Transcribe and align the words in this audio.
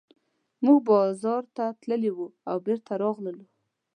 موږ 0.63 0.79
بازار 0.89 1.43
ته 1.55 1.65
تللي 1.81 2.11
وو 2.13 2.27
او 2.49 2.57
بېرته 2.65 2.91
راغلو. 3.03 3.43